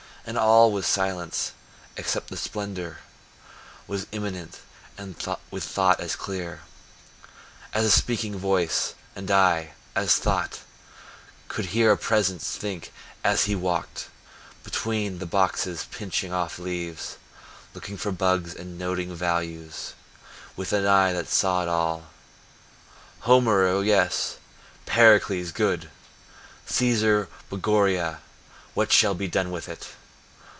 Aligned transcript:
And 0.23 0.37
all 0.37 0.71
was 0.71 0.85
silence, 0.85 1.51
except 1.97 2.27
the 2.29 2.37
splendor 2.37 2.99
Was 3.87 4.05
immanent 4.11 4.59
with 5.49 5.63
thought 5.63 5.99
as 5.99 6.15
clear 6.15 6.61
As 7.73 7.85
a 7.85 7.91
speaking 7.91 8.37
voice, 8.37 8.93
and 9.15 9.31
I, 9.31 9.73
as 9.95 10.17
thought, 10.17 10.59
Could 11.47 11.65
hear 11.65 11.91
a 11.91 11.97
Presence 11.97 12.55
think 12.55 12.93
as 13.23 13.45
he 13.45 13.55
walked 13.55 14.09
Between 14.63 15.17
the 15.17 15.25
boxes 15.25 15.87
pinching 15.89 16.31
off 16.31 16.59
leaves, 16.59 17.17
Looking 17.73 17.97
for 17.97 18.11
bugs 18.11 18.53
and 18.53 18.77
noting 18.77 19.15
values, 19.15 19.95
With 20.55 20.71
an 20.71 20.85
eye 20.85 21.13
that 21.13 21.29
saw 21.29 21.63
it 21.63 21.67
all: 21.67 22.05
"Homer, 23.21 23.65
oh 23.65 23.81
yes! 23.81 24.37
Pericles, 24.85 25.51
good. 25.51 25.89
Caesar 26.67 27.27
Borgia, 27.49 28.19
what 28.75 28.91
shall 28.91 29.15
be 29.15 29.27
done 29.27 29.49
with 29.49 29.67
it? 29.67 29.87